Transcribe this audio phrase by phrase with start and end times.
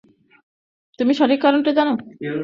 [0.99, 1.87] তুমি সঠিক কারণটি জান।